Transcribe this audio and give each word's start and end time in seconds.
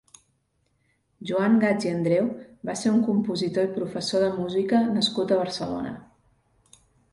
Joan 1.31 1.57
Gaig 1.63 1.85
i 1.87 1.91
Andreu 1.97 2.31
va 2.71 2.75
ser 2.81 2.95
un 2.95 3.05
compositor 3.11 3.69
i 3.69 3.73
professor 3.77 4.27
de 4.27 4.33
música 4.41 4.83
nascut 4.97 5.37
a 5.37 5.41
Barcelona. 5.45 5.97